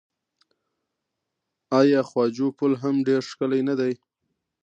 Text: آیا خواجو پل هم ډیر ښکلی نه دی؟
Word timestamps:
آیا 1.79 2.01
خواجو 2.09 2.47
پل 2.57 2.71
هم 2.81 2.95
ډیر 3.07 3.21
ښکلی 3.29 3.61
نه 3.69 3.75
دی؟ 3.79 3.93